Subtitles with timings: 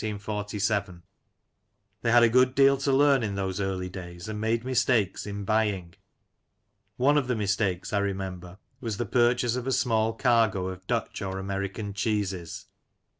[0.01, 0.11] They
[2.09, 5.93] had a good deal to learn in those early days, and made mistakes in buying.
[6.97, 11.21] One of the mistakes, I remember, was the purchase of a small cargo of Dutch
[11.21, 12.65] or American cheeses.